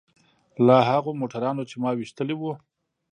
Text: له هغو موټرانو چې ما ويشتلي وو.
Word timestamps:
له 0.65 0.75
هغو 0.89 1.11
موټرانو 1.21 1.63
چې 1.69 1.75
ما 1.81 1.89
ويشتلي 1.95 2.35
وو. 2.37 2.53